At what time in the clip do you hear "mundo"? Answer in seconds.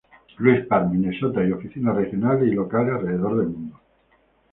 3.49-3.79